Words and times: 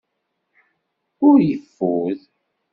Ur 1.27 1.37
yeffud. 1.49 2.19